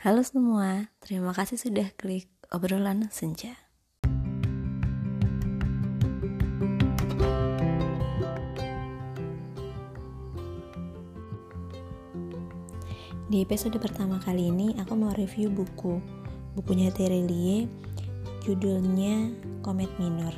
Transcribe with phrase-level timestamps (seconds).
[0.00, 3.52] Halo semua, terima kasih sudah klik obrolan senja.
[13.28, 16.00] Di episode pertama kali ini aku mau review buku
[16.56, 17.68] bukunya Terelie
[18.40, 20.32] judulnya Komet Minor.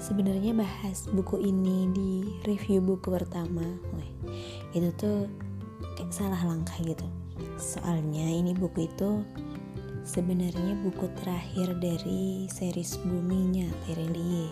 [0.00, 3.68] Sebenarnya bahas buku ini di review buku pertama,
[4.72, 5.28] itu tuh
[6.00, 7.17] kayak salah langkah gitu
[7.58, 9.26] soalnya ini buku itu
[10.06, 14.48] sebenarnya buku terakhir dari series buminya Terelie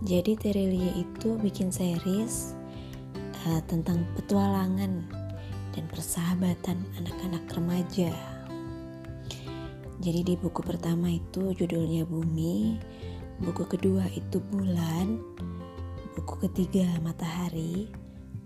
[0.00, 2.56] jadi Terelie itu bikin series
[3.44, 5.04] uh, tentang petualangan
[5.76, 8.08] dan persahabatan anak-anak remaja.
[10.00, 12.80] Jadi di buku pertama itu judulnya Bumi
[13.44, 15.20] buku kedua itu Bulan
[16.16, 17.92] buku ketiga Matahari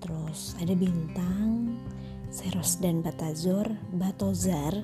[0.02, 1.78] terus ada bintang
[2.34, 4.74] Seros dan Batazor, Batozar,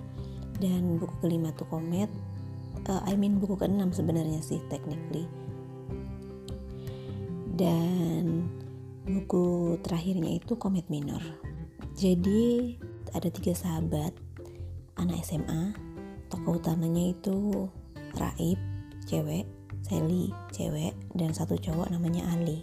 [0.62, 2.06] dan buku kelima tuh Komet.
[2.86, 5.26] Uh, I mean buku keenam sebenarnya sih technically.
[7.58, 8.46] Dan
[9.02, 11.20] buku terakhirnya itu Komet Minor.
[11.98, 12.78] Jadi
[13.10, 14.14] ada tiga sahabat
[14.94, 15.74] anak SMA.
[16.30, 17.66] Tokoh utamanya itu
[18.14, 18.62] Raib,
[19.10, 19.50] cewek,
[19.82, 22.62] Sally, cewek, dan satu cowok namanya Ali.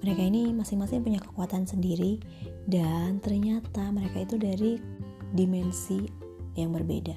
[0.00, 2.18] Mereka ini masing-masing punya kekuatan sendiri
[2.68, 4.72] dan ternyata mereka itu dari
[5.32, 6.06] dimensi
[6.54, 7.16] yang berbeda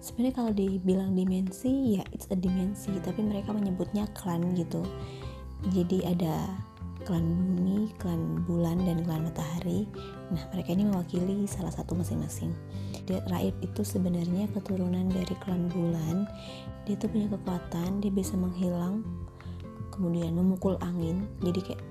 [0.00, 4.84] sebenarnya kalau dibilang dimensi ya it's a dimensi tapi mereka menyebutnya klan gitu
[5.72, 6.52] jadi ada
[7.04, 9.84] klan bumi, klan bulan, dan klan matahari.
[10.32, 12.50] Nah, mereka ini mewakili salah satu masing-masing.
[13.28, 16.24] Raib itu sebenarnya keturunan dari klan bulan.
[16.88, 19.04] Dia tuh punya kekuatan, dia bisa menghilang,
[19.92, 21.28] kemudian memukul angin.
[21.44, 21.82] Jadi kayak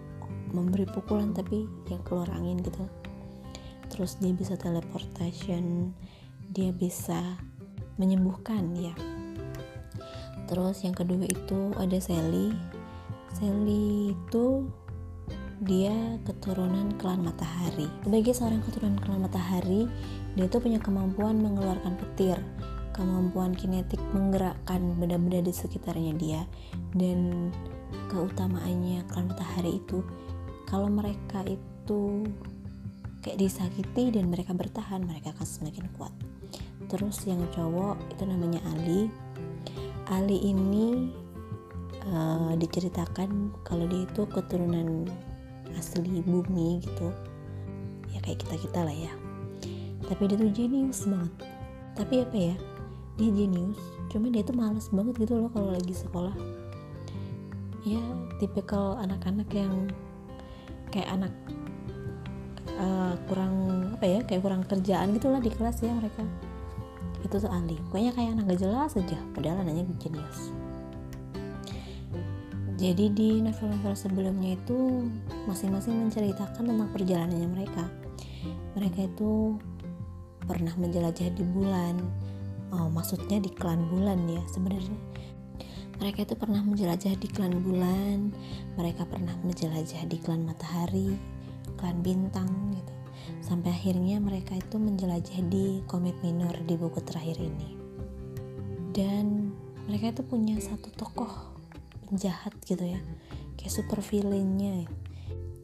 [0.53, 2.85] memberi pukulan tapi yang keluar angin gitu.
[3.89, 5.93] Terus dia bisa teleportation
[6.53, 7.19] dia bisa
[7.97, 8.93] menyembuhkan ya.
[10.45, 12.53] Terus yang kedua itu ada Sally.
[13.33, 14.69] Sally itu
[15.65, 17.89] dia keturunan klan matahari.
[18.05, 19.89] Sebagai seorang keturunan klan matahari
[20.37, 22.37] dia tuh punya kemampuan mengeluarkan petir.
[22.93, 26.41] Kemampuan kinetik menggerakkan benda-benda di sekitarnya dia.
[26.93, 27.49] Dan
[28.13, 30.05] keutamaannya klan matahari itu
[30.73, 32.25] kalau mereka itu
[33.21, 36.09] kayak disakiti dan mereka bertahan mereka akan semakin kuat.
[36.89, 39.05] Terus yang cowok itu namanya Ali.
[40.09, 41.13] Ali ini
[42.09, 45.05] uh, diceritakan kalau dia itu keturunan
[45.77, 47.13] asli bumi gitu.
[48.09, 49.13] Ya kayak kita kita lah ya.
[50.09, 51.33] Tapi dia tuh jenius banget.
[51.93, 52.55] Tapi apa ya?
[53.21, 53.77] Dia jenius
[54.09, 56.33] cuma dia tuh males banget gitu loh kalau lagi sekolah.
[57.85, 58.01] Ya
[58.41, 59.93] tipikal anak-anak yang
[60.93, 61.33] kayak anak
[62.77, 63.53] uh, kurang
[63.97, 66.21] apa ya kayak kurang kerjaan gitulah di kelas ya mereka.
[67.25, 69.17] Itu tuh Ali pokoknya kayak anak gak jelas aja.
[69.33, 70.53] Padahal anaknya jenius
[72.73, 75.07] jadi di novel-novel sebelumnya itu
[75.47, 77.87] masing-masing menceritakan tentang perjalanannya mereka.
[78.75, 79.55] Mereka itu
[80.43, 81.95] pernah menjelajah di bulan
[82.75, 84.97] oh, maksudnya di klan bulan ya sebenarnya
[86.01, 88.33] mereka itu pernah menjelajah di klan bulan,
[88.79, 91.13] mereka pernah menjelajah di klan matahari,
[91.77, 92.93] klan bintang gitu.
[93.43, 97.69] Sampai akhirnya mereka itu menjelajah di komet minor di buku terakhir ini.
[98.93, 99.53] Dan
[99.85, 101.31] mereka itu punya satu tokoh
[102.09, 102.99] penjahat gitu ya,
[103.57, 104.85] kayak super villainnya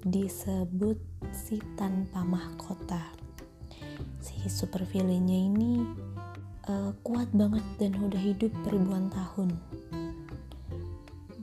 [0.06, 0.98] disebut
[1.36, 3.12] si tanpa mahkota.
[4.24, 5.84] Si super villainnya ini
[6.70, 9.52] uh, kuat banget dan udah hidup ribuan tahun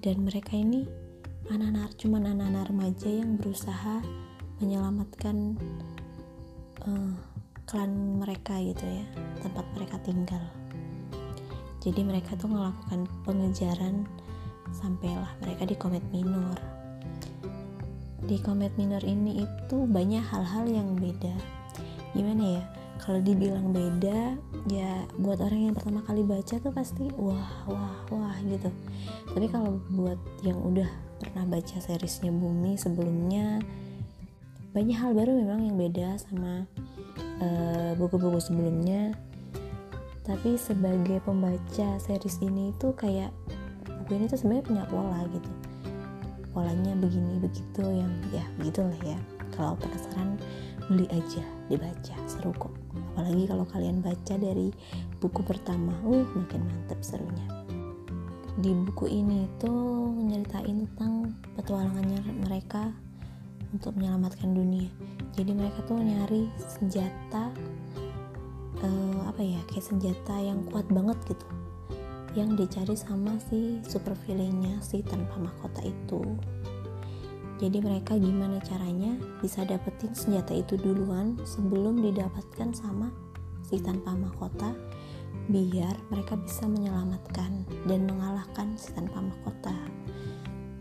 [0.06, 0.86] dan mereka ini
[1.50, 3.98] anak-anak cuman anak-anak remaja yang berusaha
[4.62, 5.58] menyelamatkan
[6.86, 7.10] uh,
[7.66, 9.06] klan mereka gitu ya
[9.42, 10.44] tempat mereka tinggal.
[11.82, 14.06] Jadi mereka tuh melakukan pengejaran
[14.70, 16.54] sampailah mereka di komet minor.
[18.30, 21.34] Di komet minor ini itu banyak hal-hal yang beda.
[22.14, 22.64] Gimana ya
[22.96, 24.34] kalau dibilang beda
[24.72, 28.72] ya buat orang yang pertama kali baca tuh pasti wah wah wah gitu.
[29.30, 30.88] Tapi kalau buat yang udah
[31.20, 33.60] pernah baca seriesnya Bumi sebelumnya
[34.76, 36.68] banyak hal baru memang yang beda sama
[37.40, 39.16] eh, buku-buku uh, sebelumnya.
[40.26, 43.30] Tapi sebagai pembaca series ini tuh kayak
[43.86, 45.50] buku ini tuh sebenarnya punya pola gitu.
[46.52, 49.16] Polanya begini begitu yang ya begitulah ya.
[49.54, 50.36] Kalau penasaran
[50.86, 52.74] beli aja dibaca seru kok.
[53.14, 54.70] Apalagi kalau kalian baca dari
[55.18, 55.94] buku pertama.
[56.06, 57.46] Uh makin mantep serunya.
[58.56, 62.88] Di buku ini tuh nyeritain tentang petualangannya mereka
[63.74, 64.88] untuk menyelamatkan dunia.
[65.36, 67.52] Jadi mereka tuh nyari senjata
[68.80, 71.46] uh, apa ya kayak senjata yang kuat banget gitu.
[72.36, 76.20] Yang dicari sama si super villainnya si tanpa mahkota itu
[77.56, 83.08] jadi mereka gimana caranya bisa dapetin senjata itu duluan sebelum didapatkan sama
[83.64, 84.76] si tanpa mahkota
[85.48, 89.74] biar mereka bisa menyelamatkan dan mengalahkan si tanpa mahkota.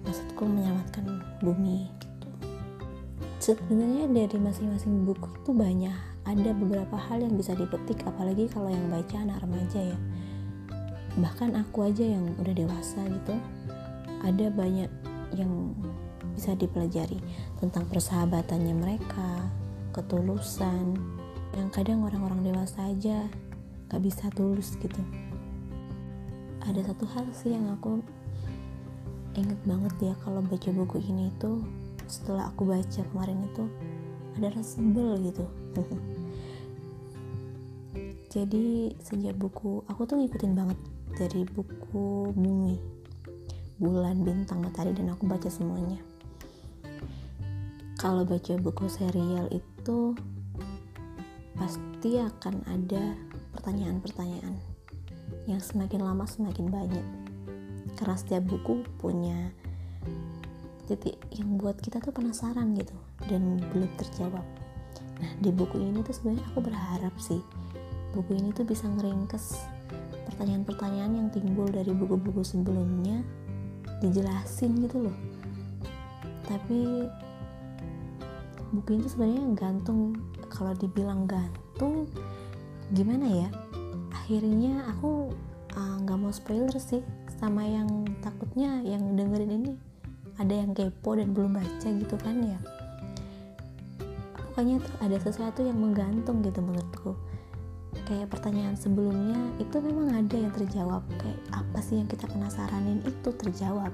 [0.04, 2.28] Maksudku menyelamatkan bumi gitu.
[3.40, 8.90] Sebenarnya dari masing-masing buku itu banyak ada beberapa hal yang bisa dipetik apalagi kalau yang
[8.90, 10.00] baca anak remaja ya.
[11.22, 13.38] Bahkan aku aja yang udah dewasa gitu.
[14.26, 14.90] Ada banyak
[15.38, 15.78] yang
[16.36, 17.18] bisa dipelajari
[17.64, 19.48] tentang persahabatannya mereka
[19.96, 21.00] ketulusan.
[21.56, 23.32] Yang kadang orang-orang dewasa aja
[23.88, 25.00] gak bisa tulus gitu.
[26.68, 28.04] Ada satu hal sih yang aku
[29.40, 31.64] inget banget ya kalau baca buku ini itu
[32.06, 33.64] setelah aku baca kemarin itu
[34.36, 35.46] ada rasa sebel gitu.
[38.36, 40.76] Jadi sejak buku aku tuh ngikutin banget
[41.16, 42.76] dari buku bumi
[43.80, 46.00] bulan bintang matahari dan aku baca semuanya
[48.06, 50.14] kalau baca buku serial itu
[51.58, 53.18] pasti akan ada
[53.58, 54.54] pertanyaan-pertanyaan
[55.50, 57.02] yang semakin lama semakin banyak.
[57.98, 59.50] Karena setiap buku punya
[60.86, 62.94] titik yang buat kita tuh penasaran gitu
[63.26, 64.46] dan belum terjawab.
[65.18, 67.42] Nah di buku ini tuh sebenarnya aku berharap sih
[68.14, 69.66] buku ini tuh bisa ngeringkes
[70.30, 73.26] pertanyaan-pertanyaan yang timbul dari buku-buku sebelumnya
[73.98, 75.18] dijelasin gitu loh.
[76.46, 77.10] Tapi
[78.76, 80.20] buku ini sebenarnya gantung.
[80.52, 82.12] Kalau dibilang gantung
[82.92, 83.50] gimana ya?
[84.12, 85.32] Akhirnya aku
[85.76, 87.02] ah, nggak uh, mau spoiler sih
[87.40, 89.74] sama yang takutnya yang dengerin ini.
[90.36, 92.60] Ada yang kepo dan belum baca gitu kan ya.
[94.36, 97.12] Pokoknya tuh ada sesuatu yang menggantung gitu menurutku.
[98.06, 101.04] Kayak pertanyaan sebelumnya itu memang ada yang terjawab.
[101.20, 103.92] Kayak apa sih yang kita penasaranin itu terjawab.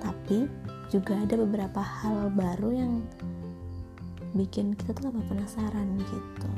[0.00, 0.48] Tapi
[0.88, 2.92] juga ada beberapa hal baru yang
[4.36, 6.50] bikin kita tuh tambah penasaran gitu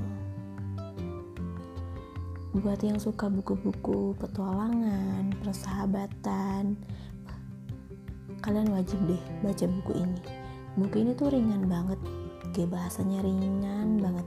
[2.59, 6.75] buat yang suka buku-buku petualangan, persahabatan,
[8.43, 10.21] kalian wajib deh baca buku ini.
[10.79, 12.01] Buku ini tuh ringan banget,
[12.57, 14.27] kayak bahasanya ringan banget.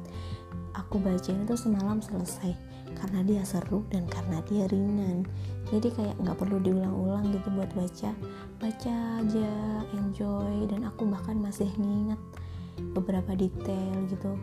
[0.78, 2.56] Aku baca ini tuh semalam selesai
[2.96, 5.28] karena dia seru dan karena dia ringan.
[5.68, 8.12] Jadi kayak nggak perlu diulang-ulang gitu buat baca,
[8.60, 9.52] baca aja,
[9.96, 10.70] enjoy.
[10.72, 12.20] Dan aku bahkan masih nginget
[12.94, 14.36] beberapa detail gitu.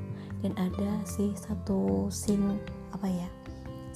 [0.43, 2.59] Dan ada sih satu scene
[2.95, 3.29] apa ya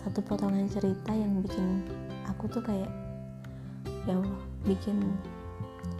[0.02, 1.86] satu potongan cerita yang bikin
[2.26, 2.90] aku tuh kayak
[4.02, 4.98] ya Allah bikin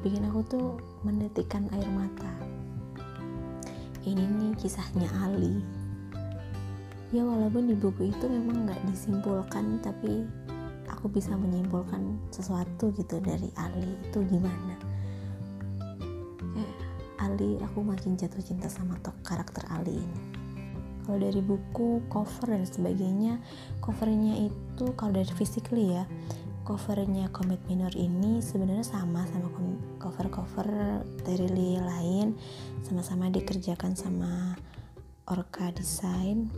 [0.02, 0.66] bikin aku tuh
[1.06, 2.30] mendetikkan air mata.
[4.02, 5.62] Ini nih kisahnya Ali.
[7.14, 10.26] Ya walaupun di buku itu memang nggak disimpulkan tapi
[10.90, 14.91] aku bisa menyimpulkan sesuatu gitu dari Ali itu gimana
[17.32, 20.20] Ali aku makin jatuh cinta sama tok karakter Ali ini.
[21.02, 23.40] Kalau dari buku cover dan sebagainya
[23.80, 26.04] covernya itu kalau dari physically ya
[26.62, 29.50] covernya Comet Minor ini sebenarnya sama sama
[29.98, 31.50] cover-cover dari
[31.80, 32.38] lain
[32.86, 34.54] sama-sama dikerjakan sama
[35.26, 36.50] Orca Design.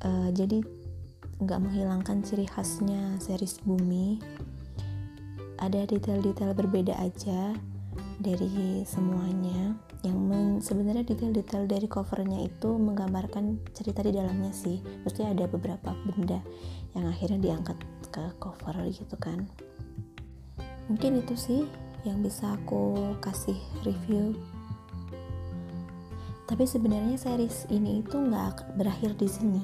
[0.00, 0.64] Uh, jadi
[1.36, 4.20] nggak menghilangkan ciri khasnya series Bumi.
[5.60, 7.56] Ada detail-detail berbeda aja
[8.20, 9.76] dari semuanya.
[10.04, 10.18] Yang
[10.70, 14.78] sebenarnya detail-detail dari covernya itu menggambarkan cerita di dalamnya sih.
[15.02, 16.38] Pasti ada beberapa benda
[16.94, 17.76] yang akhirnya diangkat
[18.14, 19.44] ke cover gitu kan.
[20.86, 21.62] Mungkin itu sih
[22.06, 24.38] yang bisa aku kasih review.
[26.46, 29.62] Tapi sebenarnya series ini itu nggak berakhir di sini.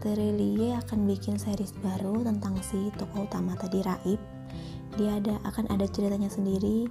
[0.00, 4.20] Terelie akan bikin series baru tentang si tokoh utama tadi Raib.
[5.00, 6.88] Dia ada akan ada ceritanya sendiri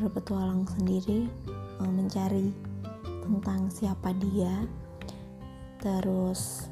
[0.00, 1.28] berpetualang sendiri
[1.80, 2.48] mencari
[3.20, 4.64] tentang siapa dia.
[5.80, 6.68] Terus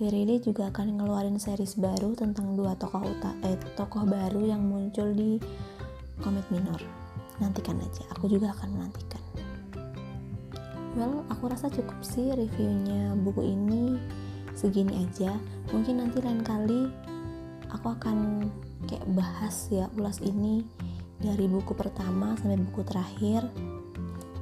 [0.00, 5.12] Firili juga akan ngeluarin series baru tentang dua tokoh uta eh, tokoh baru yang muncul
[5.12, 5.36] di
[6.24, 6.80] Comet Minor.
[7.36, 9.20] Nantikan aja aku juga akan menantikan.
[10.96, 14.00] Well aku rasa cukup sih reviewnya buku ini.
[14.56, 15.36] Segini aja.
[15.68, 16.88] Mungkin nanti lain kali
[17.68, 18.48] aku akan
[18.88, 20.64] kayak bahas ya ulas ini
[21.20, 23.44] dari buku pertama sampai buku terakhir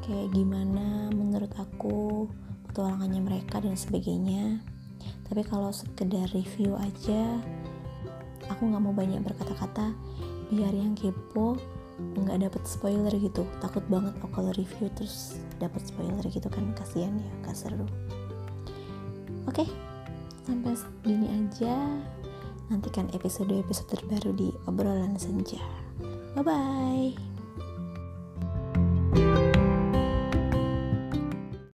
[0.07, 2.31] kayak gimana menurut aku
[2.71, 4.63] petualangannya mereka dan sebagainya.
[5.27, 7.37] Tapi kalau sekedar review aja
[8.49, 9.93] aku nggak mau banyak berkata-kata.
[10.49, 11.59] Biar yang kepo
[11.99, 13.45] nggak dapet spoiler gitu.
[13.59, 16.73] Takut banget aku kalau review terus dapet spoiler gitu kan.
[16.79, 17.85] Kasihan ya gak seru.
[19.45, 19.67] Oke
[20.47, 21.75] sampai segini aja.
[22.69, 25.78] Nantikan episode-episode terbaru di obrolan senja
[26.35, 27.28] bye bye